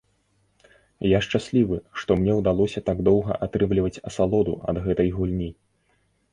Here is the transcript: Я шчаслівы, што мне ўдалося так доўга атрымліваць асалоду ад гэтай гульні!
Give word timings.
Я 1.07 1.19
шчаслівы, 1.25 1.77
што 1.99 2.17
мне 2.23 2.33
ўдалося 2.39 2.83
так 2.89 3.05
доўга 3.11 3.39
атрымліваць 3.49 3.95
асалоду 4.13 4.59
ад 4.75 4.85
гэтай 4.89 5.09
гульні! 5.21 5.49